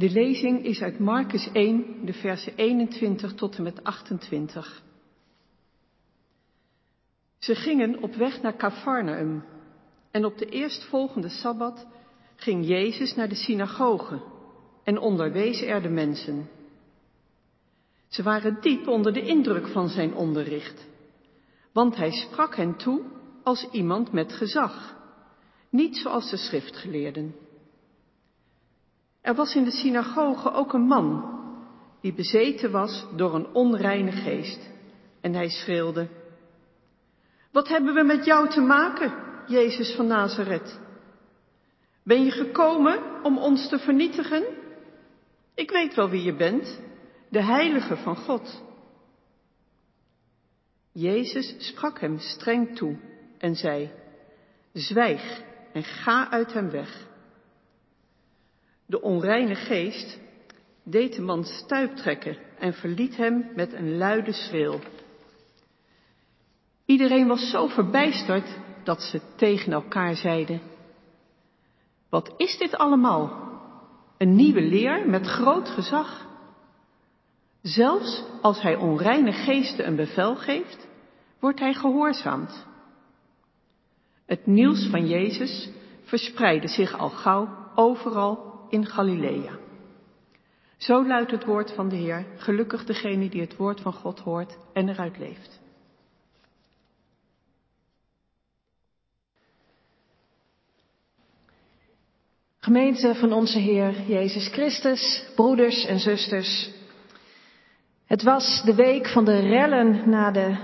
De 0.00 0.10
lezing 0.10 0.64
is 0.64 0.82
uit 0.82 0.98
Marcus 0.98 1.48
1, 1.52 2.04
de 2.04 2.12
versen 2.12 2.52
21 2.56 3.34
tot 3.34 3.56
en 3.56 3.62
met 3.62 3.84
28. 3.84 4.82
Ze 7.38 7.54
gingen 7.54 8.02
op 8.02 8.14
weg 8.14 8.42
naar 8.42 8.56
Cafarnaum 8.56 9.44
en 10.10 10.24
op 10.24 10.38
de 10.38 10.46
eerstvolgende 10.46 11.28
Sabbat 11.28 11.86
ging 12.36 12.66
Jezus 12.66 13.14
naar 13.14 13.28
de 13.28 13.34
synagoge 13.34 14.22
en 14.84 14.98
onderwees 14.98 15.62
er 15.62 15.82
de 15.82 15.88
mensen. 15.88 16.48
Ze 18.08 18.22
waren 18.22 18.60
diep 18.60 18.88
onder 18.88 19.12
de 19.12 19.22
indruk 19.22 19.66
van 19.66 19.88
zijn 19.88 20.14
onderricht, 20.14 20.86
want 21.72 21.96
hij 21.96 22.10
sprak 22.10 22.56
hen 22.56 22.76
toe 22.76 23.02
als 23.42 23.68
iemand 23.70 24.12
met 24.12 24.32
gezag, 24.32 24.96
niet 25.70 25.96
zoals 25.96 26.30
de 26.30 26.36
schriftgeleerden. 26.36 27.34
Er 29.20 29.34
was 29.34 29.54
in 29.54 29.64
de 29.64 29.70
synagoge 29.70 30.52
ook 30.52 30.72
een 30.72 30.86
man 30.86 31.38
die 32.00 32.12
bezeten 32.12 32.70
was 32.70 33.06
door 33.16 33.34
een 33.34 33.54
onreine 33.54 34.12
geest 34.12 34.70
en 35.20 35.34
hij 35.34 35.48
schreeuwde, 35.48 36.08
Wat 37.52 37.68
hebben 37.68 37.94
we 37.94 38.02
met 38.02 38.24
jou 38.24 38.48
te 38.48 38.60
maken, 38.60 39.12
Jezus 39.46 39.94
van 39.94 40.06
Nazareth? 40.06 40.80
Ben 42.02 42.24
je 42.24 42.30
gekomen 42.30 43.22
om 43.22 43.38
ons 43.38 43.68
te 43.68 43.78
vernietigen? 43.78 44.44
Ik 45.54 45.70
weet 45.70 45.94
wel 45.94 46.08
wie 46.08 46.22
je 46.22 46.36
bent, 46.36 46.80
de 47.28 47.42
heilige 47.42 47.96
van 47.96 48.16
God. 48.16 48.62
Jezus 50.92 51.54
sprak 51.58 52.00
hem 52.00 52.18
streng 52.18 52.76
toe 52.76 52.98
en 53.38 53.54
zei, 53.54 53.90
zwijg 54.72 55.42
en 55.72 55.84
ga 55.84 56.30
uit 56.30 56.52
hem 56.52 56.70
weg. 56.70 57.08
De 58.90 59.00
onreine 59.00 59.54
geest 59.54 60.18
deed 60.84 61.14
de 61.14 61.22
man 61.22 61.44
stuiptrekken 61.44 62.36
en 62.58 62.72
verliet 62.72 63.16
hem 63.16 63.50
met 63.54 63.72
een 63.72 63.96
luide 63.96 64.32
schreeuw. 64.32 64.78
Iedereen 66.86 67.26
was 67.26 67.50
zo 67.50 67.66
verbijsterd 67.66 68.58
dat 68.84 69.02
ze 69.02 69.20
tegen 69.36 69.72
elkaar 69.72 70.16
zeiden, 70.16 70.60
wat 72.08 72.34
is 72.36 72.58
dit 72.58 72.76
allemaal? 72.76 73.48
Een 74.18 74.34
nieuwe 74.34 74.62
leer 74.62 75.08
met 75.08 75.26
groot 75.26 75.68
gezag. 75.68 76.26
Zelfs 77.62 78.24
als 78.42 78.62
hij 78.62 78.76
onreine 78.76 79.32
geesten 79.32 79.86
een 79.86 79.96
bevel 79.96 80.36
geeft, 80.36 80.88
wordt 81.38 81.58
hij 81.58 81.74
gehoorzaamd. 81.74 82.66
Het 84.26 84.46
nieuws 84.46 84.86
van 84.86 85.06
Jezus 85.06 85.68
verspreidde 86.04 86.68
zich 86.68 86.98
al 86.98 87.10
gauw 87.10 87.48
overal 87.74 88.49
in 88.70 88.86
Galilea. 88.86 89.58
Zo 90.76 91.06
luidt 91.06 91.30
het 91.30 91.44
woord 91.44 91.72
van 91.72 91.88
de 91.88 91.96
Heer, 91.96 92.26
gelukkig 92.36 92.84
degene 92.84 93.28
die 93.28 93.40
het 93.40 93.56
woord 93.56 93.80
van 93.80 93.92
God 93.92 94.18
hoort 94.18 94.56
en 94.72 94.88
eruit 94.88 95.18
leeft. 95.18 95.60
Gemeente 102.58 103.14
van 103.14 103.32
onze 103.32 103.58
Heer 103.58 104.02
Jezus 104.06 104.48
Christus, 104.48 105.24
broeders 105.34 105.86
en 105.86 105.98
zusters. 105.98 106.70
Het 108.06 108.22
was 108.22 108.62
de 108.64 108.74
week 108.74 109.08
van 109.08 109.24
de 109.24 109.38
rellen 109.38 110.10
na 110.10 110.30
de 110.30 110.56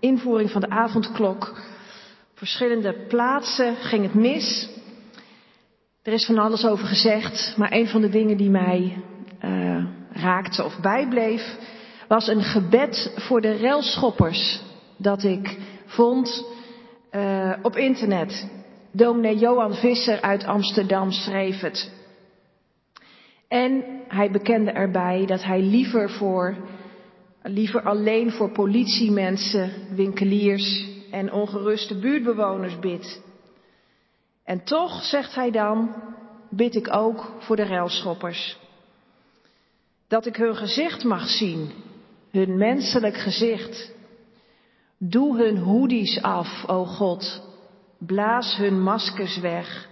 invoering 0.00 0.50
van 0.50 0.60
de 0.60 0.68
avondklok. 0.68 1.60
Verschillende 2.34 3.06
plaatsen 3.08 3.76
ging 3.76 4.02
het 4.02 4.14
mis. 4.14 4.68
Er 6.02 6.12
is 6.12 6.26
van 6.26 6.38
alles 6.38 6.66
over 6.66 6.86
gezegd, 6.86 7.54
maar 7.56 7.72
een 7.72 7.88
van 7.88 8.00
de 8.00 8.08
dingen 8.08 8.36
die 8.36 8.50
mij 8.50 9.02
uh, 9.44 9.84
raakte 10.12 10.64
of 10.64 10.80
bijbleef, 10.80 11.56
was 12.08 12.28
een 12.28 12.42
gebed 12.42 13.12
voor 13.16 13.40
de 13.40 13.50
relschoppers 13.50 14.62
dat 14.96 15.24
ik 15.24 15.58
vond 15.86 16.44
uh, 17.12 17.52
op 17.62 17.76
internet. 17.76 18.48
Dominee 18.92 19.38
Johan 19.38 19.74
Visser 19.74 20.20
uit 20.20 20.44
Amsterdam 20.44 21.10
schreef 21.10 21.60
het. 21.60 21.92
En 23.48 23.84
hij 24.08 24.30
bekende 24.30 24.70
erbij 24.70 25.26
dat 25.26 25.44
hij 25.44 25.60
liever 25.60 26.10
voor, 26.10 26.56
liever 27.42 27.82
alleen 27.82 28.30
voor 28.30 28.52
politiemensen, 28.52 29.72
winkeliers 29.94 30.86
en 31.10 31.32
ongeruste 31.32 31.98
buurtbewoners 31.98 32.78
bidt. 32.78 33.20
En 34.50 34.64
toch, 34.64 35.02
zegt 35.02 35.34
hij 35.34 35.50
dan, 35.50 35.94
bid 36.48 36.74
ik 36.74 36.94
ook 36.94 37.32
voor 37.38 37.56
de 37.56 37.64
ruilschoppers. 37.64 38.58
Dat 40.08 40.26
ik 40.26 40.36
hun 40.36 40.56
gezicht 40.56 41.04
mag 41.04 41.28
zien, 41.28 41.72
hun 42.30 42.56
menselijk 42.56 43.16
gezicht. 43.16 43.92
Doe 44.98 45.36
hun 45.36 45.58
hoedies 45.58 46.22
af, 46.22 46.64
o 46.66 46.84
God, 46.84 47.42
blaas 47.98 48.56
hun 48.56 48.82
maskers 48.82 49.38
weg, 49.38 49.88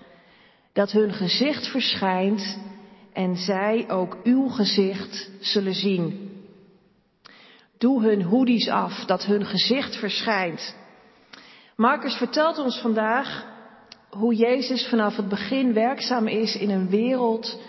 dat 0.73 0.91
hun 0.91 1.13
gezicht 1.13 1.67
verschijnt 1.67 2.59
en 3.13 3.37
zij 3.37 3.91
ook 3.91 4.17
uw 4.25 4.49
gezicht 4.49 5.31
zullen 5.41 5.75
zien. 5.75 6.31
Doe 7.79 8.03
hun 8.03 8.23
hoedies 8.23 8.69
af, 8.69 9.05
dat 9.05 9.25
hun 9.25 9.47
gezicht 9.47 9.97
verschijnt. 9.97 10.77
Marcus 11.77 12.15
vertelt 12.15 12.59
ons 12.59 12.81
vandaag 12.81 13.57
hoe 14.11 14.35
Jezus 14.35 14.89
vanaf 14.89 15.17
het 15.17 15.29
begin 15.29 15.73
werkzaam 15.73 16.27
is 16.27 16.57
in 16.57 16.71
een 16.71 16.89
wereld 16.89 17.61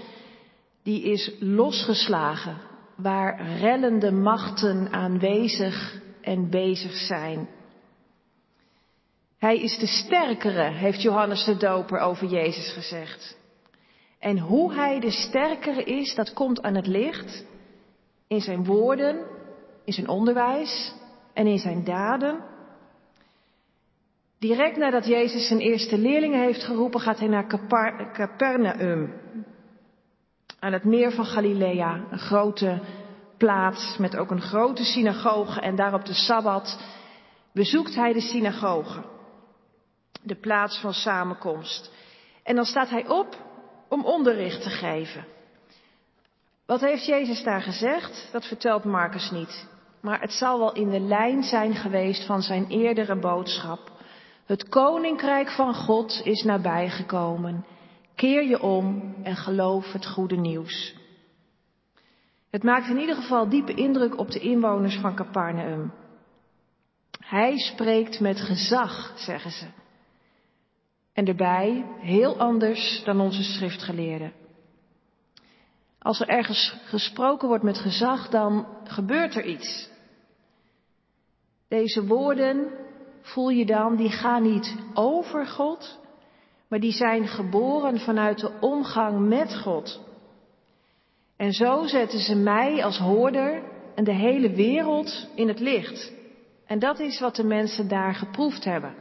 die 0.84 1.04
is 1.04 1.32
losgeslagen, 1.40 2.58
waar 2.96 3.58
rellende 3.58 4.12
machten 4.12 4.88
aanwezig 4.92 6.02
en 6.22 6.50
bezig 6.50 6.94
zijn. 6.94 7.50
Hij 9.38 9.60
is 9.60 9.78
de 9.78 9.88
sterkere, 9.88 10.72
heeft 10.72 11.02
Johannes 11.02 11.46
de 11.46 11.58
Doper 11.58 12.00
over 12.00 12.28
Jezus 12.28 12.72
gezegd. 12.74 13.38
En 14.20 14.40
hoe 14.40 14.74
hij 14.74 15.00
de 15.00 15.12
sterkere 15.12 15.84
is, 15.84 16.16
dat 16.16 16.34
komt 16.34 16.62
aan 16.62 16.76
het 16.76 16.88
licht 16.88 17.46
in 18.28 18.42
zijn 18.42 18.66
woorden, 18.66 19.26
in 19.86 19.94
zijn 19.94 20.08
onderwijs 20.08 20.94
en 21.34 21.48
in 21.48 21.60
zijn 21.60 21.84
daden. 21.84 22.44
Direct 24.40 24.78
nadat 24.78 25.06
Jezus 25.06 25.48
zijn 25.48 25.60
eerste 25.60 25.98
leerlingen 25.98 26.42
heeft 26.42 26.64
geroepen, 26.64 27.00
gaat 27.00 27.20
hij 27.20 27.28
naar 27.28 27.48
Capernaum. 28.14 29.14
Aan 30.60 30.74
het 30.74 30.84
meer 30.84 31.12
van 31.12 31.26
Galilea, 31.26 32.04
een 32.12 32.20
grote 32.20 32.80
plaats 33.38 33.98
met 33.98 34.16
ook 34.16 34.32
een 34.32 34.42
grote 34.42 34.84
synagoge. 34.84 35.62
En 35.62 35.76
daar 35.76 35.94
op 35.94 36.06
de 36.06 36.14
Sabbat 36.14 36.80
bezoekt 37.54 37.96
hij 37.96 38.14
de 38.14 38.22
synagoge 38.22 39.04
de 40.22 40.36
plaats 40.36 40.80
van 40.80 40.94
samenkomst. 40.94 41.92
En 42.44 42.56
dan 42.56 42.66
staat 42.66 42.90
hij 42.90 43.08
op 43.08 43.36
om 43.90 44.06
onderricht 44.06 44.62
te 44.62 44.70
geven. 44.70 45.26
Wat 46.66 46.82
heeft 46.82 47.06
Jezus 47.06 47.44
daar 47.44 47.62
gezegd? 47.62 48.30
Dat 48.32 48.46
vertelt 48.46 48.84
Marcus 48.84 49.32
niet. 49.32 49.68
Maar 50.02 50.22
het 50.22 50.32
zal 50.32 50.60
wel 50.60 50.74
in 50.74 50.90
de 50.90 51.00
lijn 51.00 51.44
zijn 51.44 51.76
geweest 51.76 52.26
van 52.26 52.42
zijn 52.42 52.68
eerdere 52.68 53.20
boodschap. 53.20 53.92
Het 54.50 54.70
koninkrijk 54.70 55.50
van 55.50 55.74
God 55.74 56.22
is 56.24 56.44
nabijgekomen. 56.44 57.66
Keer 58.16 58.48
je 58.48 58.62
om 58.62 59.16
en 59.24 59.36
geloof 59.36 59.92
het 59.92 60.08
goede 60.08 60.36
nieuws. 60.36 60.96
Het 62.50 62.64
maakt 62.64 62.90
in 62.90 62.98
ieder 62.98 63.16
geval 63.16 63.50
diepe 63.50 63.74
indruk 63.74 64.18
op 64.18 64.32
de 64.32 64.40
inwoners 64.40 64.96
van 64.96 65.16
Capernaum. 65.16 65.94
Hij 67.20 67.58
spreekt 67.58 68.20
met 68.20 68.40
gezag, 68.40 69.14
zeggen 69.16 69.52
ze. 69.52 69.66
En 71.14 71.26
erbij 71.26 71.86
heel 72.00 72.38
anders 72.38 73.02
dan 73.04 73.20
onze 73.20 73.44
schriftgeleerden. 73.44 74.34
Als 76.00 76.20
er 76.20 76.28
ergens 76.28 76.76
gesproken 76.86 77.48
wordt 77.48 77.64
met 77.64 77.78
gezag, 77.78 78.30
dan 78.30 78.68
gebeurt 78.84 79.36
er 79.36 79.46
iets. 79.46 79.90
Deze 81.68 82.06
woorden, 82.06 82.88
voel 83.22 83.50
je 83.50 83.66
dan, 83.66 83.96
die 83.96 84.12
gaan 84.12 84.44
niet 84.44 84.76
over 84.94 85.48
God, 85.48 86.00
maar 86.68 86.80
die 86.80 86.92
zijn 86.92 87.28
geboren 87.28 88.00
vanuit 88.00 88.40
de 88.40 88.52
omgang 88.60 89.28
met 89.28 89.58
God. 89.58 90.00
En 91.38 91.54
zo 91.54 91.86
zetten 91.86 92.20
ze 92.20 92.36
mij 92.36 92.84
als 92.84 92.98
hoorder 92.98 93.64
en 93.96 94.04
de 94.04 94.14
hele 94.14 94.50
wereld 94.50 95.28
in 95.36 95.48
het 95.48 95.60
licht. 95.60 96.12
En 96.66 96.80
dat 96.80 97.00
is 97.00 97.20
wat 97.20 97.36
de 97.36 97.44
mensen 97.44 97.88
daar 97.88 98.16
geproefd 98.16 98.64
hebben. 98.64 98.96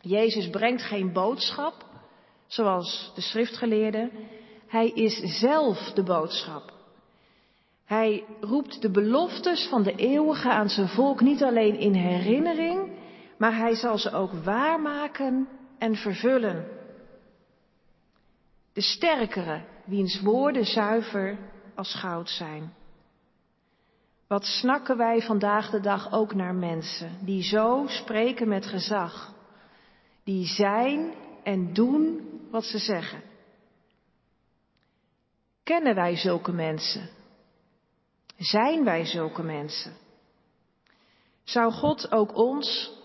Jezus 0.00 0.50
brengt 0.50 0.82
geen 0.82 1.12
boodschap, 1.12 1.74
zoals 2.46 3.12
de 3.14 3.20
schriftgeleerden. 3.20 4.10
Hij 4.66 4.88
is 4.88 5.38
zelf 5.38 5.78
de 5.94 6.02
boodschap. 6.02 6.72
Hij 7.84 8.24
roept 8.40 8.82
de 8.82 8.90
beloftes 8.90 9.66
van 9.70 9.82
de 9.82 9.94
eeuwige 9.94 10.48
aan 10.48 10.68
zijn 10.68 10.88
volk 10.88 11.20
niet 11.20 11.42
alleen 11.42 11.78
in 11.78 11.94
herinnering, 11.94 12.90
maar 13.38 13.56
hij 13.56 13.74
zal 13.74 13.98
ze 13.98 14.10
ook 14.10 14.32
waarmaken 14.32 15.48
en 15.78 15.94
vervullen. 15.94 16.74
de 18.72 18.82
sterkere, 18.82 19.64
wiens 19.84 20.20
woorden 20.20 20.64
zuiver 20.64 21.38
als 21.74 21.94
goud 21.94 22.30
zijn. 22.30 22.74
Wat 24.26 24.44
snakken 24.44 24.96
wij 24.96 25.22
vandaag 25.22 25.70
de 25.70 25.80
dag 25.80 26.12
ook 26.12 26.34
naar 26.34 26.54
mensen 26.54 27.18
die 27.24 27.42
zo 27.42 27.84
spreken 27.86 28.48
met 28.48 28.66
gezag, 28.66 29.34
die 30.24 30.46
zijn 30.46 31.14
en 31.42 31.72
doen 31.72 32.28
wat 32.50 32.64
ze 32.64 32.78
zeggen. 32.78 33.22
Kennen 35.62 35.94
wij 35.94 36.16
zulke 36.16 36.52
mensen? 36.52 37.08
Zijn 38.36 38.84
wij 38.84 39.04
zulke 39.04 39.42
mensen? 39.42 39.96
Zou 41.44 41.72
God 41.72 42.12
ook 42.12 42.36
ons 42.36 42.95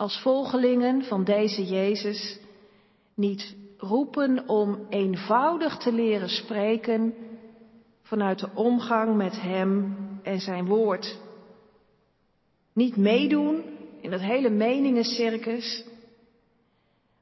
als 0.00 0.20
volgelingen 0.20 1.04
van 1.04 1.24
deze 1.24 1.64
Jezus 1.64 2.38
niet 3.14 3.56
roepen 3.76 4.48
om 4.48 4.86
eenvoudig 4.88 5.76
te 5.76 5.92
leren 5.92 6.28
spreken 6.28 7.14
vanuit 8.02 8.38
de 8.38 8.48
omgang 8.54 9.16
met 9.16 9.40
Hem 9.40 9.96
en 10.22 10.40
Zijn 10.40 10.66
woord? 10.66 11.18
Niet 12.72 12.96
meedoen 12.96 13.64
in 14.00 14.10
dat 14.10 14.20
hele 14.20 14.50
meningencircus, 14.50 15.84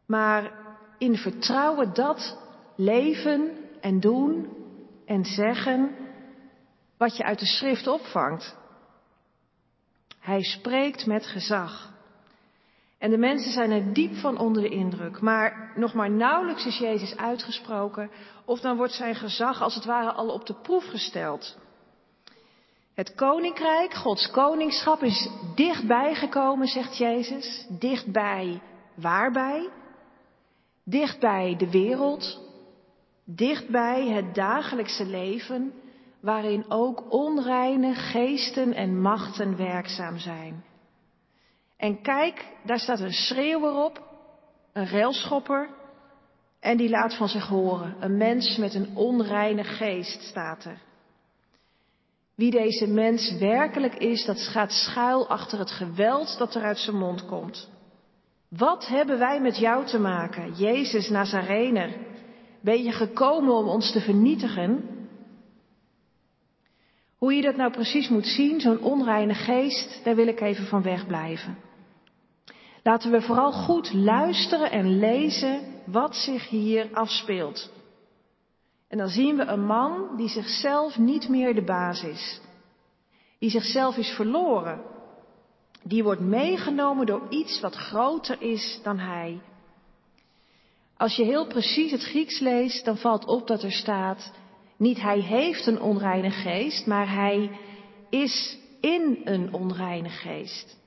maar 0.06 0.52
in 0.98 1.16
vertrouwen 1.16 1.94
dat 1.94 2.38
leven 2.76 3.50
en 3.80 4.00
doen 4.00 4.48
en 5.04 5.24
zeggen 5.24 5.94
wat 6.96 7.16
je 7.16 7.24
uit 7.24 7.38
de 7.38 7.46
schrift 7.46 7.86
opvangt. 7.86 8.56
Hij 10.18 10.42
spreekt 10.42 11.06
met 11.06 11.26
gezag. 11.26 11.96
En 12.98 13.10
de 13.10 13.18
mensen 13.18 13.52
zijn 13.52 13.70
er 13.70 13.92
diep 13.92 14.14
van 14.14 14.38
onder 14.38 14.62
de 14.62 14.68
indruk. 14.68 15.20
Maar 15.20 15.72
nog 15.74 15.94
maar 15.94 16.10
nauwelijks 16.10 16.66
is 16.66 16.78
Jezus 16.78 17.16
uitgesproken, 17.16 18.10
of 18.44 18.60
dan 18.60 18.76
wordt 18.76 18.92
zijn 18.92 19.14
gezag 19.14 19.62
als 19.62 19.74
het 19.74 19.84
ware 19.84 20.12
al 20.12 20.28
op 20.28 20.46
de 20.46 20.54
proef 20.62 20.84
gesteld. 20.84 21.58
Het 22.94 23.14
koninkrijk, 23.14 23.94
Gods 23.94 24.30
koningschap, 24.30 25.02
is 25.02 25.28
dichtbij 25.54 26.14
gekomen, 26.14 26.66
zegt 26.66 26.96
Jezus. 26.96 27.66
Dichtbij 27.78 28.62
waarbij? 28.94 29.68
Dichtbij 30.84 31.54
de 31.58 31.70
wereld. 31.70 32.40
Dichtbij 33.24 34.08
het 34.08 34.34
dagelijkse 34.34 35.06
leven 35.06 35.72
waarin 36.20 36.64
ook 36.70 37.12
onreine 37.12 37.94
geesten 37.94 38.72
en 38.72 39.00
machten 39.00 39.56
werkzaam 39.56 40.18
zijn. 40.18 40.64
En 41.78 42.02
kijk, 42.02 42.46
daar 42.64 42.78
staat 42.78 43.00
een 43.00 43.12
schreeuwer 43.12 43.74
op, 43.74 44.02
een 44.72 44.88
railschopper, 44.88 45.68
en 46.60 46.76
die 46.76 46.88
laat 46.88 47.16
van 47.16 47.28
zich 47.28 47.46
horen. 47.46 47.96
Een 48.00 48.16
mens 48.16 48.56
met 48.56 48.74
een 48.74 48.96
onreine 48.96 49.64
geest 49.64 50.22
staat 50.22 50.64
er. 50.64 50.78
Wie 52.34 52.50
deze 52.50 52.86
mens 52.86 53.38
werkelijk 53.38 53.94
is, 53.94 54.24
dat 54.24 54.38
gaat 54.38 54.72
schuil 54.72 55.28
achter 55.28 55.58
het 55.58 55.70
geweld 55.70 56.38
dat 56.38 56.54
er 56.54 56.62
uit 56.62 56.78
zijn 56.78 56.96
mond 56.96 57.26
komt. 57.26 57.68
Wat 58.48 58.86
hebben 58.86 59.18
wij 59.18 59.40
met 59.40 59.58
jou 59.58 59.86
te 59.86 59.98
maken, 59.98 60.52
Jezus 60.52 61.08
Nazarener? 61.08 61.96
Ben 62.60 62.82
je 62.82 62.92
gekomen 62.92 63.54
om 63.54 63.68
ons 63.68 63.92
te 63.92 64.00
vernietigen? 64.00 64.84
Hoe 67.16 67.34
je 67.34 67.42
dat 67.42 67.56
nou 67.56 67.70
precies 67.70 68.08
moet 68.08 68.26
zien, 68.26 68.60
zo'n 68.60 68.80
onreine 68.80 69.34
geest, 69.34 70.00
daar 70.04 70.14
wil 70.14 70.26
ik 70.26 70.40
even 70.40 70.66
van 70.66 70.82
wegblijven. 70.82 71.67
Laten 72.82 73.10
we 73.10 73.20
vooral 73.20 73.52
goed 73.52 73.92
luisteren 73.92 74.70
en 74.70 74.98
lezen 74.98 75.60
wat 75.84 76.16
zich 76.16 76.48
hier 76.48 76.88
afspeelt. 76.92 77.70
En 78.88 78.98
dan 78.98 79.08
zien 79.08 79.36
we 79.36 79.44
een 79.44 79.64
man 79.66 80.16
die 80.16 80.28
zichzelf 80.28 80.98
niet 80.98 81.28
meer 81.28 81.54
de 81.54 81.64
baas 81.64 82.02
is. 82.02 82.40
Die 83.38 83.50
zichzelf 83.50 83.96
is 83.96 84.08
verloren. 84.08 84.80
Die 85.82 86.02
wordt 86.02 86.20
meegenomen 86.20 87.06
door 87.06 87.26
iets 87.28 87.60
wat 87.60 87.74
groter 87.74 88.42
is 88.42 88.80
dan 88.82 88.98
hij. 88.98 89.40
Als 90.96 91.16
je 91.16 91.24
heel 91.24 91.46
precies 91.46 91.90
het 91.90 92.02
Grieks 92.02 92.38
leest, 92.38 92.84
dan 92.84 92.96
valt 92.96 93.26
op 93.26 93.46
dat 93.46 93.62
er 93.62 93.72
staat, 93.72 94.32
niet 94.76 95.00
hij 95.00 95.20
heeft 95.20 95.66
een 95.66 95.80
onreine 95.80 96.30
geest, 96.30 96.86
maar 96.86 97.14
hij 97.14 97.50
is 98.10 98.58
in 98.80 99.20
een 99.24 99.52
onreine 99.52 100.08
geest. 100.08 100.77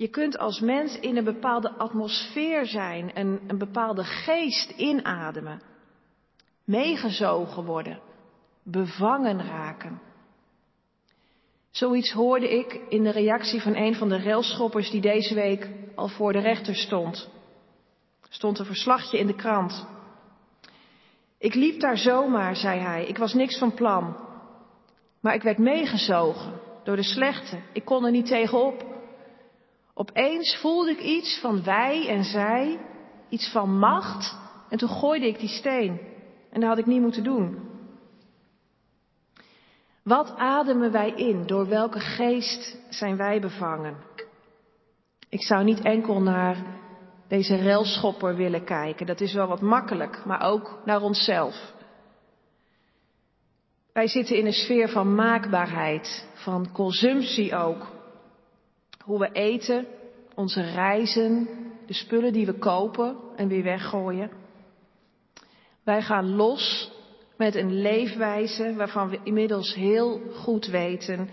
Je 0.00 0.08
kunt 0.08 0.38
als 0.38 0.60
mens 0.60 0.98
in 0.98 1.16
een 1.16 1.24
bepaalde 1.24 1.70
atmosfeer 1.70 2.66
zijn, 2.66 3.10
een, 3.14 3.40
een 3.46 3.58
bepaalde 3.58 4.04
geest 4.04 4.70
inademen, 4.70 5.62
meegezogen 6.64 7.64
worden, 7.64 8.00
bevangen 8.62 9.46
raken. 9.46 10.00
Zoiets 11.70 12.12
hoorde 12.12 12.58
ik 12.58 12.80
in 12.88 13.02
de 13.02 13.10
reactie 13.10 13.60
van 13.60 13.74
een 13.74 13.94
van 13.94 14.08
de 14.08 14.22
railschoppers 14.22 14.90
die 14.90 15.00
deze 15.00 15.34
week 15.34 15.70
al 15.94 16.08
voor 16.08 16.32
de 16.32 16.40
rechter 16.40 16.74
stond. 16.74 17.28
Stond 18.28 18.58
een 18.58 18.66
verslagje 18.66 19.18
in 19.18 19.26
de 19.26 19.36
krant. 19.36 19.86
Ik 21.38 21.54
liep 21.54 21.80
daar 21.80 21.98
zomaar, 21.98 22.56
zei 22.56 22.80
hij. 22.80 23.06
Ik 23.06 23.18
was 23.18 23.34
niks 23.34 23.58
van 23.58 23.74
plan. 23.74 24.16
Maar 25.20 25.34
ik 25.34 25.42
werd 25.42 25.58
meegezogen 25.58 26.60
door 26.84 26.96
de 26.96 27.02
slechte. 27.02 27.58
Ik 27.72 27.84
kon 27.84 28.04
er 28.04 28.10
niet 28.10 28.26
tegenop. 28.26 28.89
Opeens 29.94 30.56
voelde 30.56 30.90
ik 30.90 31.00
iets 31.00 31.38
van 31.40 31.64
wij 31.64 32.08
en 32.08 32.24
zij, 32.24 32.78
iets 33.28 33.50
van 33.52 33.78
macht. 33.78 34.36
En 34.68 34.78
toen 34.78 34.88
gooide 34.88 35.26
ik 35.26 35.38
die 35.38 35.48
steen. 35.48 36.00
En 36.50 36.60
dat 36.60 36.68
had 36.68 36.78
ik 36.78 36.86
niet 36.86 37.00
moeten 37.00 37.24
doen. 37.24 37.68
Wat 40.02 40.36
ademen 40.36 40.92
wij 40.92 41.10
in? 41.10 41.46
Door 41.46 41.68
welke 41.68 42.00
geest 42.00 42.76
zijn 42.88 43.16
wij 43.16 43.40
bevangen? 43.40 43.96
Ik 45.28 45.42
zou 45.42 45.64
niet 45.64 45.80
enkel 45.80 46.20
naar 46.20 46.56
deze 47.28 47.56
relschopper 47.56 48.36
willen 48.36 48.64
kijken. 48.64 49.06
Dat 49.06 49.20
is 49.20 49.32
wel 49.32 49.46
wat 49.46 49.60
makkelijk, 49.60 50.24
maar 50.24 50.42
ook 50.42 50.78
naar 50.84 51.02
onszelf. 51.02 51.72
Wij 53.92 54.08
zitten 54.08 54.36
in 54.36 54.46
een 54.46 54.52
sfeer 54.52 54.88
van 54.88 55.14
maakbaarheid, 55.14 56.28
van 56.34 56.72
consumptie 56.72 57.56
ook. 57.56 57.86
Hoe 59.10 59.18
we 59.18 59.32
eten, 59.32 59.86
onze 60.34 60.60
reizen, 60.60 61.48
de 61.86 61.92
spullen 61.92 62.32
die 62.32 62.46
we 62.46 62.58
kopen 62.58 63.16
en 63.36 63.48
weer 63.48 63.62
weggooien. 63.62 64.30
Wij 65.84 66.02
gaan 66.02 66.34
los 66.34 66.92
met 67.36 67.54
een 67.54 67.80
leefwijze 67.80 68.74
waarvan 68.74 69.08
we 69.08 69.20
inmiddels 69.22 69.74
heel 69.74 70.20
goed 70.34 70.66
weten 70.66 71.28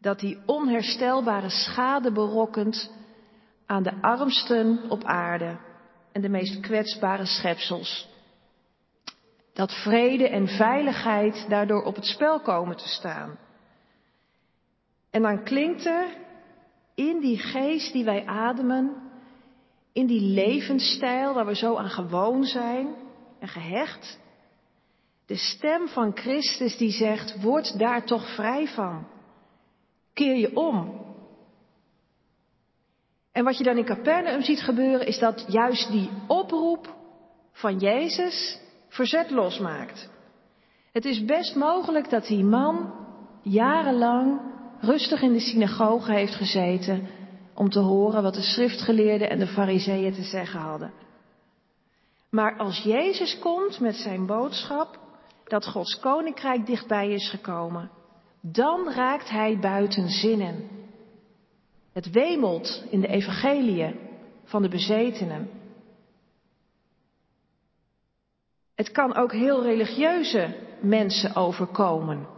dat 0.00 0.20
die 0.20 0.38
onherstelbare 0.46 1.48
schade 1.48 2.12
berokkent 2.12 2.90
aan 3.66 3.82
de 3.82 4.00
armsten 4.00 4.90
op 4.90 5.04
aarde 5.04 5.56
en 6.12 6.20
de 6.20 6.28
meest 6.28 6.60
kwetsbare 6.60 7.26
schepsels. 7.26 8.08
Dat 9.52 9.72
vrede 9.72 10.28
en 10.28 10.48
veiligheid 10.48 11.46
daardoor 11.48 11.82
op 11.82 11.94
het 11.94 12.06
spel 12.06 12.40
komen 12.40 12.76
te 12.76 12.88
staan. 12.88 13.38
En 15.10 15.22
dan 15.22 15.44
klinkt 15.44 15.86
er 15.86 16.22
in 16.94 17.20
die 17.20 17.38
geest 17.38 17.92
die 17.92 18.04
wij 18.04 18.26
ademen, 18.26 19.02
in 19.92 20.06
die 20.06 20.20
levensstijl 20.20 21.34
waar 21.34 21.46
we 21.46 21.54
zo 21.54 21.76
aan 21.76 21.90
gewoon 21.90 22.44
zijn 22.44 22.94
en 23.38 23.48
gehecht, 23.48 24.18
de 25.26 25.36
stem 25.36 25.88
van 25.88 26.16
Christus 26.16 26.76
die 26.76 26.90
zegt, 26.90 27.42
word 27.42 27.78
daar 27.78 28.04
toch 28.04 28.34
vrij 28.34 28.66
van. 28.66 29.06
Keer 30.12 30.36
je 30.36 30.56
om 30.56 31.04
en 33.34 33.44
wat 33.44 33.58
je 33.58 33.64
dan 33.64 33.76
in 33.76 33.84
Capernaum 33.84 34.42
ziet 34.42 34.60
gebeuren, 34.60 35.06
is 35.06 35.18
dat 35.18 35.44
juist 35.48 35.90
die 35.90 36.10
oproep 36.26 36.94
van 37.52 37.78
Jezus 37.78 38.60
verzet 38.88 39.30
losmaakt. 39.30 40.10
Het 40.92 41.04
is 41.04 41.24
best 41.24 41.54
mogelijk 41.54 42.10
dat 42.10 42.26
die 42.26 42.44
man 42.44 42.94
jarenlang 43.42 44.40
rustig 44.80 45.22
in 45.22 45.32
de 45.32 45.40
synagoge 45.40 46.12
heeft 46.12 46.34
gezeten 46.34 47.06
om 47.54 47.70
te 47.70 47.78
horen 47.78 48.22
wat 48.22 48.34
de 48.34 48.42
schriftgeleerden 48.42 49.30
en 49.30 49.38
de 49.38 49.46
fariseeën 49.46 50.12
te 50.12 50.22
zeggen 50.22 50.60
hadden. 50.60 50.92
Maar 52.30 52.56
als 52.56 52.78
Jezus 52.78 53.38
komt 53.38 53.80
met 53.80 53.94
zijn 53.94 54.26
boodschap 54.26 54.98
dat 55.44 55.66
Gods 55.66 56.00
koninkrijk 56.00 56.66
dichtbij 56.66 57.10
is 57.10 57.30
gekomen, 57.30 57.90
dan 58.40 58.92
raakt 58.92 59.30
hij 59.30 59.58
buiten 59.58 60.08
zinnen. 60.08 60.68
Het 61.92 62.10
wemelt 62.10 62.84
in 62.90 63.00
de 63.00 63.08
evangeliën 63.08 63.98
van 64.44 64.62
de 64.62 64.68
bezetenen. 64.68 65.50
Het 68.74 68.90
kan 68.90 69.14
ook 69.14 69.32
heel 69.32 69.62
religieuze 69.62 70.56
mensen 70.80 71.34
overkomen. 71.34 72.33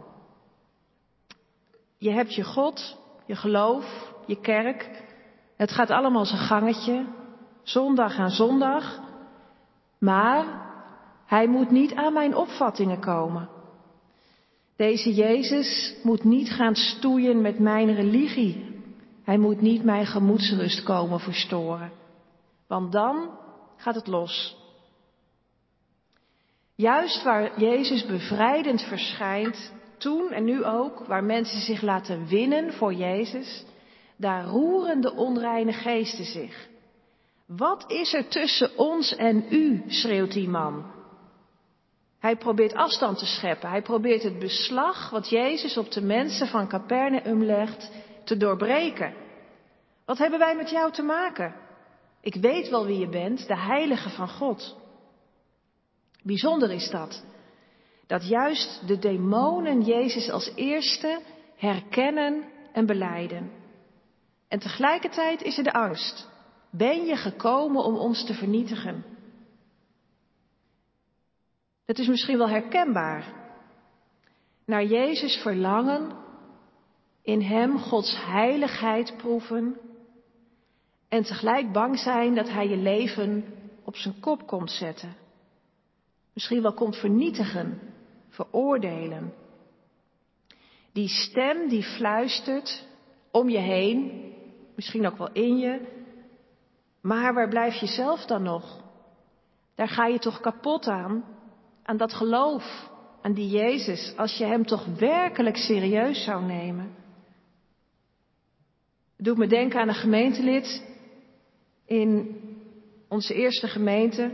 Je 1.97 2.11
hebt 2.11 2.35
je 2.35 2.43
God, 2.43 2.97
je 3.25 3.35
geloof, 3.35 4.13
je 4.25 4.39
kerk. 4.39 5.03
Het 5.55 5.71
gaat 5.71 5.89
allemaal 5.89 6.25
zijn 6.25 6.41
gangetje, 6.41 7.05
zondag 7.63 8.17
aan 8.17 8.29
zondag. 8.29 8.99
Maar 9.99 10.65
Hij 11.25 11.47
moet 11.47 11.71
niet 11.71 11.93
aan 11.93 12.13
mijn 12.13 12.35
opvattingen 12.35 12.99
komen. 12.99 13.49
Deze 14.75 15.13
Jezus 15.13 15.95
moet 16.03 16.23
niet 16.23 16.49
gaan 16.49 16.75
stoeien 16.75 17.41
met 17.41 17.59
mijn 17.59 17.93
religie. 17.93 18.81
Hij 19.23 19.37
moet 19.37 19.61
niet 19.61 19.83
mijn 19.83 20.05
gemoedsrust 20.05 20.83
komen 20.83 21.19
verstoren. 21.19 21.91
Want 22.67 22.91
dan 22.91 23.29
gaat 23.77 23.95
het 23.95 24.07
los. 24.07 24.57
Juist 26.75 27.23
waar 27.23 27.59
Jezus 27.59 28.05
bevrijdend 28.05 28.81
verschijnt, 28.81 29.73
toen 29.97 30.31
en 30.31 30.43
nu 30.43 30.63
ook, 30.63 30.99
waar 30.99 31.23
mensen 31.23 31.61
zich 31.61 31.81
laten 31.81 32.27
winnen 32.27 32.73
voor 32.73 32.93
Jezus, 32.93 33.65
daar 34.15 34.45
roeren 34.45 35.01
de 35.01 35.13
onreine 35.13 35.73
geesten 35.73 36.25
zich. 36.25 36.67
Wat 37.45 37.91
is 37.91 38.13
er 38.13 38.27
tussen 38.27 38.77
ons 38.77 39.15
en 39.15 39.45
u, 39.49 39.83
schreeuwt 39.87 40.31
die 40.31 40.49
man. 40.49 40.85
Hij 42.19 42.35
probeert 42.35 42.73
afstand 42.73 43.17
te 43.17 43.25
scheppen. 43.25 43.69
Hij 43.69 43.81
probeert 43.81 44.23
het 44.23 44.39
beslag 44.39 45.09
wat 45.09 45.29
Jezus 45.29 45.77
op 45.77 45.91
de 45.91 46.01
mensen 46.01 46.47
van 46.47 46.67
Capernaum 46.67 47.43
legt 47.43 47.91
te 48.23 48.37
doorbreken. 48.37 49.13
Wat 50.05 50.17
hebben 50.17 50.39
wij 50.39 50.55
met 50.55 50.69
jou 50.69 50.91
te 50.91 51.01
maken? 51.01 51.55
Ik 52.21 52.35
weet 52.35 52.69
wel 52.69 52.85
wie 52.85 52.99
je 52.99 53.09
bent, 53.09 53.47
de 53.47 53.57
heilige 53.57 54.09
van 54.09 54.29
God. 54.29 54.75
Bijzonder 56.23 56.71
is 56.71 56.89
dat. 56.89 57.23
Dat 58.07 58.27
juist 58.27 58.87
de 58.87 58.99
demonen 58.99 59.81
Jezus 59.81 60.29
als 60.29 60.51
eerste 60.55 61.21
herkennen 61.55 62.43
en 62.71 62.85
beleiden. 62.85 63.51
En 64.47 64.59
tegelijkertijd 64.59 65.41
is 65.41 65.57
er 65.57 65.63
de 65.63 65.73
angst. 65.73 66.29
Ben 66.71 67.05
je 67.05 67.15
gekomen 67.15 67.83
om 67.83 67.95
ons 67.95 68.25
te 68.25 68.33
vernietigen? 68.33 69.05
Het 71.85 71.99
is 71.99 72.07
misschien 72.07 72.37
wel 72.37 72.49
herkenbaar. 72.49 73.33
Naar 74.65 74.85
Jezus 74.85 75.35
verlangen, 75.35 76.11
in 77.21 77.41
Hem 77.41 77.77
Gods 77.77 78.25
heiligheid 78.25 79.17
proeven 79.17 79.77
en 81.09 81.23
tegelijk 81.23 81.71
bang 81.71 81.99
zijn 81.99 82.35
dat 82.35 82.49
Hij 82.49 82.67
je 82.67 82.77
leven 82.77 83.45
op 83.83 83.95
zijn 83.95 84.19
kop 84.19 84.47
komt 84.47 84.71
zetten. 84.71 85.15
Misschien 86.33 86.61
wel 86.61 86.73
komt 86.73 86.95
vernietigen, 86.95 87.79
veroordelen. 88.37 89.33
Die 90.93 91.07
stem 91.07 91.69
die 91.69 91.83
fluistert 91.83 92.87
om 93.31 93.49
je 93.49 93.57
heen, 93.57 94.23
misschien 94.75 95.07
ook 95.07 95.17
wel 95.17 95.31
in 95.31 95.57
je, 95.57 95.79
maar 97.01 97.33
waar 97.33 97.49
blijf 97.49 97.75
je 97.75 97.87
zelf 97.87 98.25
dan 98.25 98.43
nog? 98.43 98.83
Daar 99.75 99.87
ga 99.87 100.05
je 100.05 100.19
toch 100.19 100.39
kapot 100.39 100.87
aan, 100.87 101.23
aan 101.83 101.97
dat 101.97 102.13
geloof, 102.13 102.89
aan 103.21 103.33
die 103.33 103.49
Jezus, 103.49 104.13
als 104.17 104.37
je 104.37 104.45
Hem 104.45 104.65
toch 104.65 104.85
werkelijk 104.85 105.57
serieus 105.57 106.23
zou 106.23 106.43
nemen. 106.43 106.95
Het 109.15 109.25
doet 109.25 109.37
me 109.37 109.47
denken 109.47 109.79
aan 109.79 109.87
een 109.87 109.93
gemeentelid 109.93 110.83
in 111.85 112.41
onze 113.07 113.33
eerste 113.33 113.67
gemeente. 113.67 114.31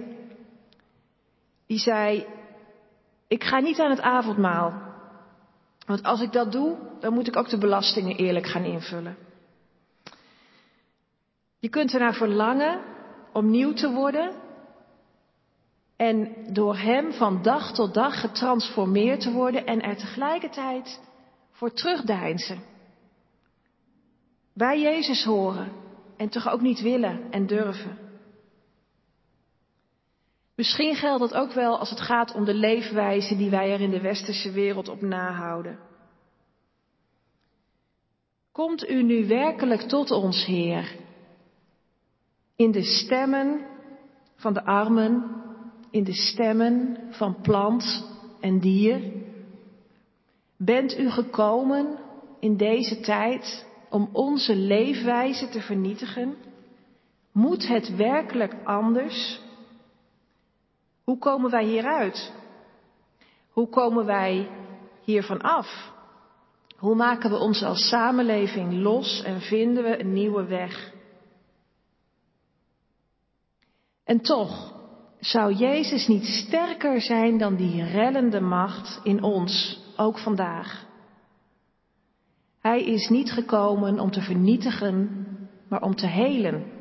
Die 1.67 1.79
zei, 1.79 2.25
ik 3.33 3.43
ga 3.43 3.59
niet 3.59 3.79
aan 3.79 3.89
het 3.89 4.01
avondmaal. 4.01 4.81
Want 5.85 6.03
als 6.03 6.21
ik 6.21 6.31
dat 6.31 6.51
doe, 6.51 6.77
dan 6.99 7.13
moet 7.13 7.27
ik 7.27 7.35
ook 7.35 7.49
de 7.49 7.57
belastingen 7.57 8.15
eerlijk 8.15 8.47
gaan 8.47 8.63
invullen. 8.63 9.17
Je 11.59 11.69
kunt 11.69 11.93
ernaar 11.93 12.13
verlangen 12.13 12.81
om 13.31 13.49
nieuw 13.49 13.73
te 13.73 13.91
worden 13.91 14.31
en 15.95 16.35
door 16.53 16.77
Hem 16.77 17.13
van 17.13 17.41
dag 17.41 17.73
tot 17.73 17.93
dag 17.93 18.19
getransformeerd 18.19 19.21
te 19.21 19.31
worden 19.31 19.65
en 19.65 19.81
er 19.81 19.97
tegelijkertijd 19.97 21.01
voor 21.51 21.73
terugdeinzen. 21.73 22.63
Bij 24.53 24.79
Jezus 24.79 25.23
horen 25.23 25.71
en 26.17 26.29
toch 26.29 26.49
ook 26.49 26.61
niet 26.61 26.81
willen 26.81 27.31
en 27.31 27.47
durven. 27.47 28.02
Misschien 30.55 30.95
geldt 30.95 31.19
dat 31.19 31.33
ook 31.33 31.51
wel 31.51 31.79
als 31.79 31.89
het 31.89 32.01
gaat 32.01 32.33
om 32.33 32.45
de 32.45 32.53
leefwijze 32.53 33.37
die 33.37 33.49
wij 33.49 33.71
er 33.71 33.81
in 33.81 33.89
de 33.89 34.01
westerse 34.01 34.51
wereld 34.51 34.87
op 34.87 35.01
nahouden. 35.01 35.79
Komt 38.51 38.89
u 38.89 39.03
nu 39.03 39.27
werkelijk 39.27 39.81
tot 39.81 40.11
ons, 40.11 40.45
Heer, 40.45 40.95
in 42.55 42.71
de 42.71 42.83
stemmen 42.83 43.65
van 44.35 44.53
de 44.53 44.63
armen, 44.65 45.41
in 45.91 46.03
de 46.03 46.13
stemmen 46.13 46.97
van 47.09 47.41
plant 47.41 48.07
en 48.39 48.59
dier? 48.59 49.01
Bent 50.57 50.97
u 50.97 51.09
gekomen 51.09 51.99
in 52.39 52.57
deze 52.57 52.99
tijd 52.99 53.67
om 53.89 54.09
onze 54.11 54.55
leefwijze 54.55 55.49
te 55.49 55.61
vernietigen? 55.61 56.35
Moet 57.31 57.67
het 57.67 57.95
werkelijk 57.95 58.55
anders? 58.63 59.41
Hoe 61.03 61.17
komen 61.17 61.51
wij 61.51 61.63
hieruit? 61.63 62.33
Hoe 63.51 63.69
komen 63.69 64.05
wij 64.05 64.49
hiervan 65.01 65.41
af? 65.41 65.91
Hoe 66.77 66.95
maken 66.95 67.29
we 67.29 67.37
ons 67.37 67.63
als 67.63 67.87
samenleving 67.89 68.73
los 68.73 69.23
en 69.23 69.41
vinden 69.41 69.83
we 69.83 69.99
een 69.99 70.13
nieuwe 70.13 70.45
weg? 70.45 70.93
En 74.03 74.21
toch 74.21 74.73
zou 75.19 75.53
Jezus 75.53 76.07
niet 76.07 76.25
sterker 76.25 77.01
zijn 77.01 77.37
dan 77.37 77.55
die 77.55 77.83
rellende 77.83 78.41
macht 78.41 78.99
in 79.03 79.23
ons, 79.23 79.81
ook 79.97 80.19
vandaag. 80.19 80.85
Hij 82.59 82.83
is 82.83 83.09
niet 83.09 83.31
gekomen 83.31 83.99
om 83.99 84.11
te 84.11 84.21
vernietigen, 84.21 85.25
maar 85.69 85.81
om 85.81 85.95
te 85.95 86.07
helen. 86.07 86.72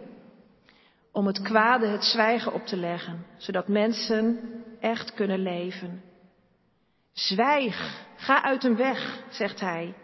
Om 1.13 1.27
het 1.27 1.43
kwade 1.43 1.87
het 1.87 2.05
zwijgen 2.05 2.53
op 2.53 2.67
te 2.67 2.77
leggen, 2.77 3.27
zodat 3.37 3.69
mensen 3.69 4.39
echt 4.81 5.15
kunnen 5.15 5.39
leven. 5.39 6.03
Zwijg, 7.13 8.05
ga 8.17 8.43
uit 8.43 8.63
hem 8.63 8.77
weg, 8.77 9.23
zegt 9.31 9.61
hij. 9.61 9.95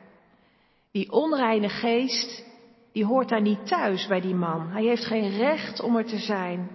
Die 0.93 1.13
onreine 1.13 1.69
geest, 1.69 2.45
die 2.93 3.05
hoort 3.05 3.29
daar 3.29 3.41
niet 3.41 3.67
thuis 3.67 4.07
bij 4.07 4.21
die 4.21 4.35
man. 4.35 4.71
Hij 4.71 4.85
heeft 4.85 5.05
geen 5.05 5.31
recht 5.31 5.81
om 5.81 5.97
er 5.97 6.05
te 6.05 6.19
zijn. 6.19 6.71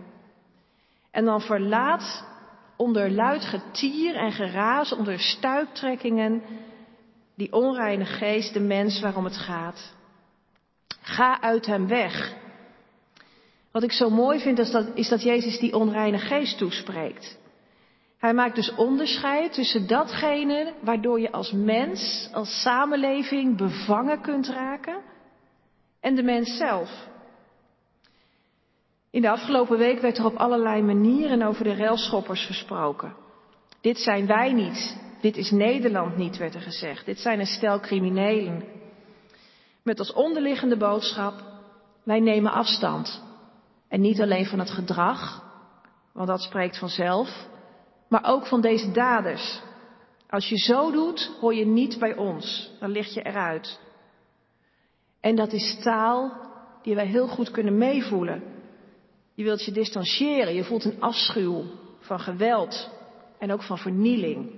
En 1.11 1.25
dan 1.25 1.41
verlaat 1.41 2.25
onder 2.77 3.11
luid 3.11 3.45
getier 3.45 4.15
en 4.15 4.31
geraas, 4.31 4.91
onder 4.91 5.19
stuiptrekkingen, 5.19 6.43
die 7.35 7.53
onreine 7.53 8.05
geest 8.05 8.53
de 8.53 8.59
mens 8.59 9.01
waarom 9.01 9.23
het 9.23 9.37
gaat. 9.37 9.93
Ga 11.01 11.41
uit 11.41 11.65
hem 11.65 11.87
weg. 11.87 12.41
Wat 13.73 13.83
ik 13.83 13.91
zo 13.91 14.09
mooi 14.09 14.39
vind 14.39 14.59
is 14.59 14.71
dat, 14.71 14.87
is 14.93 15.09
dat 15.09 15.23
Jezus 15.23 15.59
die 15.59 15.73
onreine 15.73 16.17
geest 16.17 16.57
toespreekt. 16.57 17.37
Hij 18.17 18.33
maakt 18.33 18.55
dus 18.55 18.75
onderscheid 18.75 19.53
tussen 19.53 19.87
datgene 19.87 20.73
waardoor 20.81 21.19
je 21.19 21.31
als 21.31 21.51
mens, 21.51 22.29
als 22.33 22.61
samenleving 22.61 23.57
bevangen 23.57 24.21
kunt 24.21 24.47
raken 24.47 25.01
en 25.99 26.15
de 26.15 26.23
mens 26.23 26.57
zelf. 26.57 27.07
In 29.11 29.21
de 29.21 29.29
afgelopen 29.29 29.77
week 29.77 29.99
werd 29.99 30.17
er 30.17 30.25
op 30.25 30.35
allerlei 30.35 30.81
manieren 30.81 31.41
over 31.41 31.63
de 31.63 31.75
railschoppers 31.75 32.45
gesproken. 32.45 33.15
Dit 33.81 33.97
zijn 33.97 34.27
wij 34.27 34.53
niet. 34.53 34.97
Dit 35.21 35.37
is 35.37 35.51
Nederland 35.51 36.17
niet, 36.17 36.37
werd 36.37 36.55
er 36.55 36.61
gezegd. 36.61 37.05
Dit 37.05 37.19
zijn 37.19 37.39
een 37.39 37.45
stel 37.45 37.79
criminelen. 37.79 38.63
Met 39.83 39.99
als 39.99 40.13
onderliggende 40.13 40.77
boodschap, 40.77 41.33
wij 42.03 42.19
nemen 42.19 42.51
afstand. 42.51 43.31
En 43.93 44.01
niet 44.01 44.21
alleen 44.21 44.45
van 44.45 44.59
het 44.59 44.69
gedrag, 44.69 45.43
want 46.13 46.27
dat 46.27 46.41
spreekt 46.41 46.77
vanzelf, 46.79 47.47
maar 48.09 48.23
ook 48.25 48.47
van 48.47 48.61
deze 48.61 48.91
daders. 48.91 49.61
Als 50.29 50.49
je 50.49 50.57
zo 50.57 50.91
doet, 50.91 51.31
hoor 51.39 51.53
je 51.55 51.65
niet 51.65 51.99
bij 51.99 52.15
ons. 52.15 52.71
Dan 52.79 52.89
lig 52.89 53.13
je 53.13 53.21
eruit. 53.21 53.79
En 55.19 55.35
dat 55.35 55.51
is 55.53 55.79
taal 55.83 56.31
die 56.81 56.95
wij 56.95 57.05
heel 57.05 57.27
goed 57.27 57.51
kunnen 57.51 57.77
meevoelen. 57.77 58.43
Je 59.33 59.43
wilt 59.43 59.65
je 59.65 59.71
distancieren. 59.71 60.53
Je 60.53 60.63
voelt 60.63 60.85
een 60.85 61.01
afschuw 61.01 61.63
van 61.99 62.19
geweld 62.19 62.89
en 63.39 63.51
ook 63.51 63.63
van 63.63 63.77
vernieling. 63.77 64.51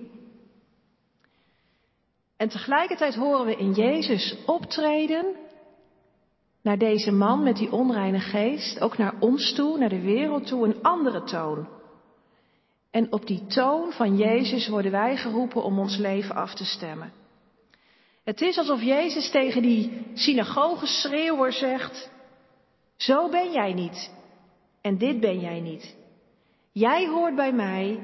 En 2.37 2.49
tegelijkertijd 2.49 3.15
horen 3.15 3.45
we 3.45 3.55
in 3.55 3.71
Jezus 3.71 4.37
optreden 4.45 5.25
naar 6.65 6.77
deze 6.77 7.11
man 7.11 7.43
met 7.43 7.55
die 7.55 7.71
onreine 7.71 8.19
geest, 8.19 8.79
ook 8.79 8.97
naar 8.97 9.13
ons 9.19 9.53
toe, 9.53 9.77
naar 9.77 9.89
de 9.89 10.01
wereld 10.01 10.47
toe, 10.47 10.65
een 10.65 10.81
andere 10.83 11.23
toon. 11.23 11.67
En 12.91 13.11
op 13.11 13.27
die 13.27 13.45
toon 13.45 13.91
van 13.91 14.17
Jezus 14.17 14.67
worden 14.67 14.91
wij 14.91 15.17
geroepen 15.17 15.63
om 15.63 15.79
ons 15.79 15.97
leven 15.97 16.35
af 16.35 16.53
te 16.53 16.65
stemmen. 16.65 17.11
Het 18.23 18.41
is 18.41 18.57
alsof 18.57 18.81
Jezus 18.81 19.31
tegen 19.31 19.61
die 19.61 20.05
synagogeschreeuwer 20.13 21.53
zegt, 21.53 22.09
zo 22.95 23.29
ben 23.29 23.51
jij 23.51 23.73
niet. 23.73 24.11
En 24.81 24.97
dit 24.97 25.19
ben 25.19 25.39
jij 25.39 25.59
niet. 25.59 25.95
Jij 26.71 27.07
hoort 27.07 27.35
bij 27.35 27.53
mij 27.53 27.99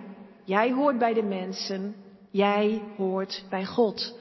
Jij 0.51 0.71
hoort 0.71 0.97
bij 0.97 1.13
de 1.13 1.23
mensen, 1.23 1.95
jij 2.31 2.81
hoort 2.97 3.43
bij 3.49 3.65
God. 3.65 4.15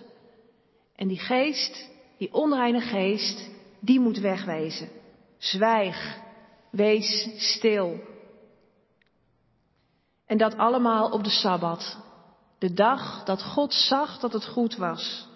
En 0.97 1.09
die 1.09 1.18
geest, 1.18 1.88
die 2.18 2.32
onreine 2.32 2.80
geest, 2.80 3.50
die 3.80 4.00
moet 4.00 4.18
wegwezen. 4.18 4.88
Zwijg, 5.38 6.18
wees 6.70 7.28
stil. 7.37 8.00
En 10.26 10.38
dat 10.38 10.56
allemaal 10.56 11.10
op 11.10 11.25
de 11.25 11.30
Sabbat. 11.30 11.99
De 12.58 12.72
dag 12.72 13.25
dat 13.25 13.42
God 13.42 13.75
zag 13.75 14.18
dat 14.18 14.32
het 14.32 14.46
goed 14.46 14.76
was. 14.76 15.28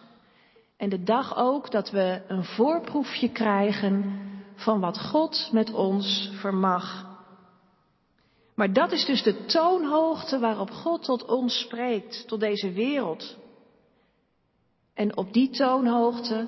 En 0.77 0.89
de 0.89 1.03
dag 1.03 1.37
ook 1.37 1.71
dat 1.71 1.91
we 1.91 2.23
een 2.29 2.45
voorproefje 2.45 3.29
krijgen 3.29 4.21
van 4.55 4.81
wat 4.81 5.01
God 5.01 5.49
met 5.53 5.73
ons 5.73 6.31
vermag. 6.33 7.13
Maar 8.55 8.73
dat 8.73 8.93
is 8.93 9.05
dus 9.05 9.23
de 9.23 9.45
toonhoogte 9.45 10.39
waarop 10.39 10.71
God 10.71 11.03
tot 11.03 11.25
ons 11.25 11.59
spreekt, 11.59 12.29
tot 12.29 12.41
deze 12.41 12.73
wereld. 12.73 13.37
En 14.95 15.17
op 15.17 15.33
die 15.33 15.51
toonhoogte 15.51 16.47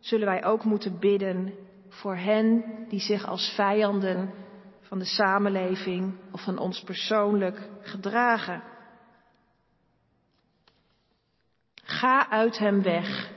zullen 0.00 0.26
wij 0.26 0.44
ook 0.44 0.64
moeten 0.64 0.98
bidden 0.98 1.54
voor 1.88 2.16
hen 2.16 2.64
die 2.88 3.00
zich 3.00 3.26
als 3.26 3.52
vijanden 3.54 4.30
van 4.80 4.98
de 4.98 5.04
samenleving 5.04 6.14
of 6.32 6.42
van 6.44 6.58
ons 6.58 6.82
persoonlijk 6.82 7.68
gedragen. 7.82 8.62
Ga 11.74 12.30
uit 12.30 12.58
hem 12.58 12.82
weg. 12.82 13.30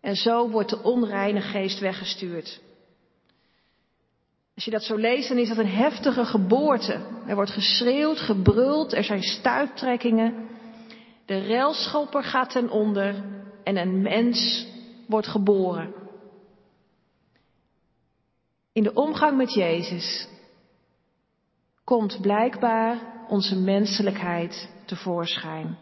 En 0.00 0.16
zo 0.16 0.50
wordt 0.50 0.70
de 0.70 0.82
onreine 0.82 1.40
geest 1.40 1.80
weggestuurd. 1.80 2.60
Als 4.54 4.64
je 4.64 4.70
dat 4.70 4.82
zo 4.82 4.96
leest, 4.96 5.28
dan 5.28 5.38
is 5.38 5.48
dat 5.48 5.58
een 5.58 5.66
heftige 5.66 6.24
geboorte. 6.24 7.00
Er 7.26 7.34
wordt 7.34 7.50
geschreeuwd, 7.50 8.18
gebruld, 8.18 8.92
er 8.92 9.04
zijn 9.04 9.22
stuiptrekkingen. 9.22 10.48
De 11.26 11.46
railschopper 11.46 12.24
gaat 12.24 12.50
ten 12.50 12.70
onder 12.70 13.24
en 13.64 13.76
een 13.76 14.02
mens 14.02 14.66
wordt 15.08 15.26
geboren. 15.26 15.94
In 18.72 18.82
de 18.82 18.94
omgang 18.94 19.36
met 19.36 19.54
Jezus 19.54 20.28
komt 21.84 22.20
blijkbaar 22.20 23.24
onze 23.28 23.56
menselijkheid 23.56 24.68
tevoorschijn. 24.84 25.78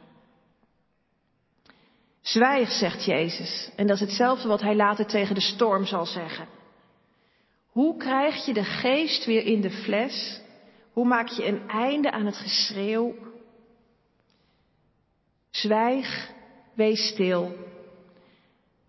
Zwijg, 2.21 2.71
zegt 2.71 3.05
Jezus. 3.05 3.71
En 3.77 3.87
dat 3.87 3.97
is 3.97 4.03
hetzelfde 4.03 4.49
wat 4.49 4.61
hij 4.61 4.77
later 4.77 5.07
tegen 5.07 5.35
de 5.35 5.41
storm 5.41 5.85
zal 5.87 6.07
zeggen. 6.07 6.49
Hoe 7.67 7.97
krijg 7.97 8.47
je 8.47 8.53
de 8.53 8.65
geest 8.65 9.25
weer 9.25 9.45
in 9.45 9.61
de 9.61 9.71
fles? 9.71 10.41
Hoe 10.93 11.07
maak 11.07 11.29
je 11.29 11.47
een 11.47 11.69
einde 11.69 12.11
aan 12.11 12.27
het 12.27 12.37
geschreeuw? 12.37 13.15
Zwijg, 15.51 16.31
wees 16.75 17.09
stil. 17.09 17.55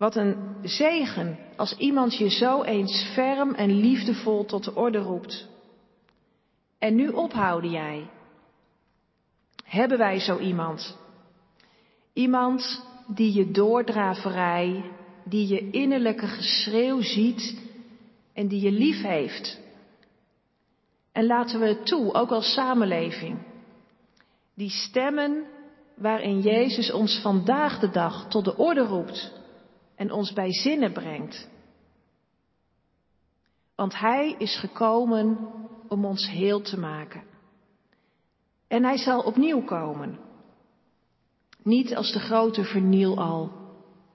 Wat 0.04 0.16
een 0.16 0.56
zegen 0.62 1.38
als 1.56 1.76
iemand 1.76 2.16
je 2.16 2.28
zo 2.28 2.62
eens 2.62 3.10
ferm 3.12 3.54
en 3.54 3.80
liefdevol 3.80 4.44
tot 4.44 4.64
de 4.64 4.74
orde 4.74 4.98
roept. 4.98 5.48
En 6.78 6.94
nu 6.94 7.08
ophouden 7.08 7.70
jij. 7.70 8.10
Hebben 9.64 9.98
wij 9.98 10.20
zo 10.20 10.38
iemand? 10.38 10.96
Iemand 12.12 12.84
die 13.06 13.32
je 13.32 13.50
doordraverij, 13.50 14.90
die 15.24 15.48
je 15.48 15.70
innerlijke 15.70 16.26
geschreeuw 16.26 17.00
ziet 17.00 17.60
en 18.32 18.48
die 18.48 18.60
je 18.60 18.72
lief 18.72 19.02
heeft. 19.02 19.60
En 21.12 21.26
laten 21.26 21.60
we 21.60 21.66
het 21.66 21.86
toe, 21.86 22.14
ook 22.14 22.30
als 22.30 22.52
samenleving. 22.52 23.38
Die 24.54 24.70
stemmen 24.70 25.44
waarin 25.96 26.40
Jezus 26.40 26.92
ons 26.92 27.20
vandaag 27.22 27.78
de 27.78 27.90
dag 27.90 28.28
tot 28.28 28.44
de 28.44 28.56
orde 28.56 28.82
roept 28.82 29.42
en 29.96 30.12
ons 30.12 30.32
bij 30.32 30.52
zinnen 30.52 30.92
brengt. 30.92 31.48
Want 33.74 33.98
Hij 33.98 34.34
is 34.38 34.58
gekomen 34.58 35.38
om 35.88 36.04
ons 36.04 36.30
heel 36.30 36.60
te 36.60 36.78
maken. 36.78 37.22
En 38.68 38.84
Hij 38.84 38.96
zal 38.96 39.20
opnieuw 39.20 39.64
komen. 39.64 40.18
Niet 41.62 41.96
als 41.96 42.12
de 42.12 42.20
grote 42.20 42.64
vernieal, 42.64 43.52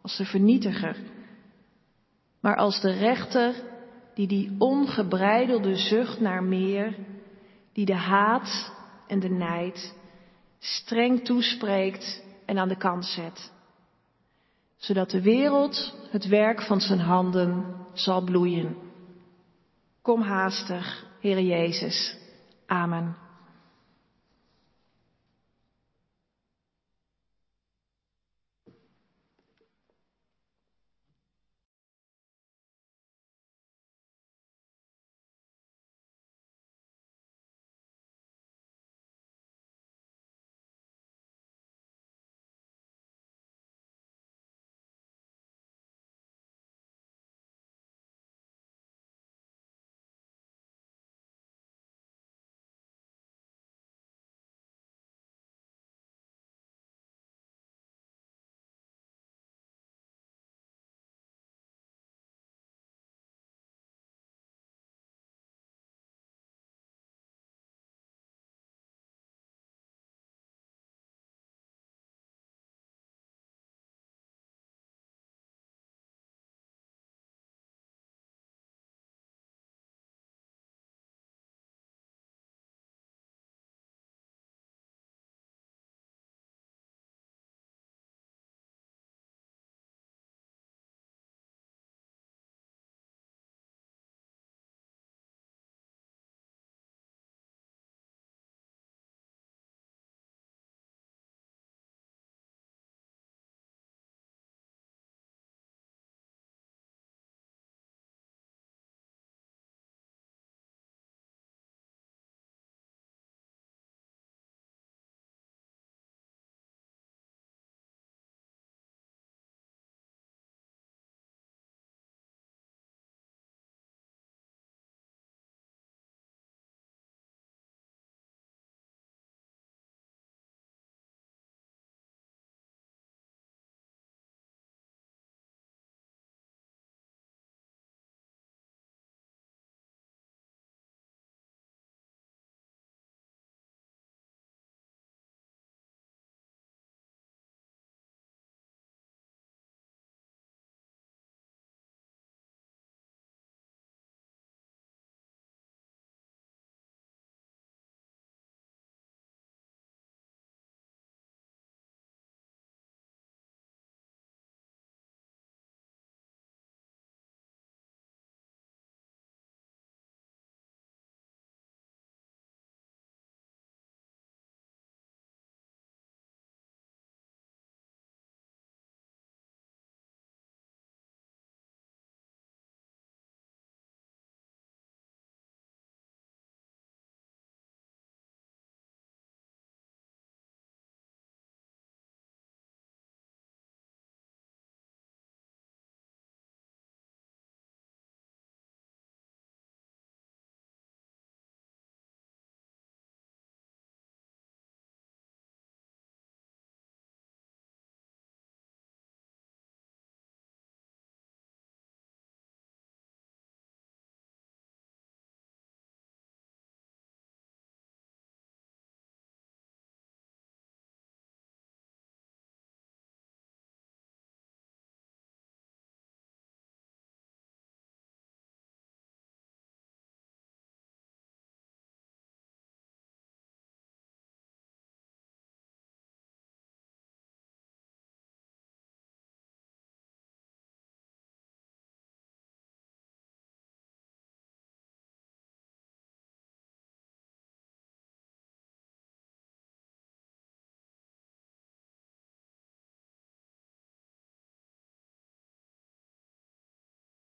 als 0.02 0.18
de 0.18 0.26
vernietiger, 0.26 0.98
maar 2.40 2.56
als 2.56 2.82
de 2.82 2.92
rechter 2.92 3.68
die 4.14 4.28
die 4.28 4.56
ongebreidelde 4.58 5.76
zucht 5.76 6.20
naar 6.20 6.44
meer, 6.44 6.96
die 7.74 7.86
de 7.86 7.96
haat 7.96 8.74
en 9.08 9.20
de 9.20 9.30
nijd 9.30 9.96
streng 10.60 11.26
toespreekt 11.26 12.24
en 12.46 12.58
aan 12.58 12.68
de 12.68 12.78
kant 12.78 13.06
zet, 13.06 13.52
zodat 14.80 15.10
de 15.10 15.22
wereld 15.22 15.94
het 16.10 16.28
werk 16.28 16.62
van 16.62 16.82
zijn 16.82 17.00
handen 17.00 17.66
zal 17.94 18.24
bloeien. 18.24 18.76
Kom 20.02 20.22
haastig, 20.22 21.06
Heer 21.20 21.42
Jezus. 21.42 22.18
Amen. 22.68 23.29